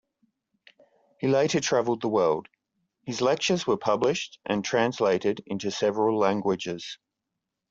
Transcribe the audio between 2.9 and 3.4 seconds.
his